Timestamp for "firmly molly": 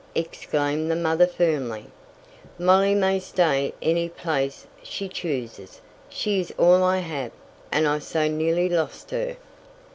1.27-2.95